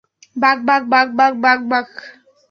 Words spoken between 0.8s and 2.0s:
বাক, বাক, বাক, বাক।